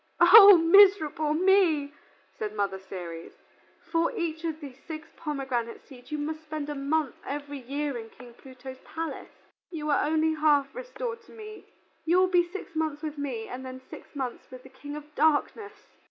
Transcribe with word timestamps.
"O 0.19 0.57
miserable 0.57 1.35
me!" 1.35 1.93
said 2.39 2.55
Mother 2.55 2.79
Ceres. 2.79 3.33
"For 3.91 4.11
each 4.17 4.43
of 4.43 4.59
these 4.59 4.79
six 4.87 5.07
pomegranate 5.15 5.85
seeds 5.85 6.11
you 6.11 6.17
must 6.17 6.41
spend 6.41 6.69
a 6.71 6.73
month 6.73 7.15
every 7.23 7.59
year 7.59 7.95
in 7.99 8.09
King 8.09 8.33
Pluto's 8.33 8.79
palace. 8.83 9.29
You 9.69 9.91
are 9.91 10.03
only 10.03 10.33
half 10.33 10.73
restored 10.73 11.21
to 11.25 11.31
me; 11.31 11.65
you 12.03 12.17
will 12.17 12.25
be 12.29 12.41
six 12.51 12.75
months 12.75 13.03
with 13.03 13.19
me 13.19 13.47
and 13.47 13.63
then 13.63 13.79
six 13.79 14.15
months 14.15 14.49
with 14.49 14.63
the 14.63 14.69
King 14.69 14.95
of 14.95 15.13
Darkness!" 15.13 15.85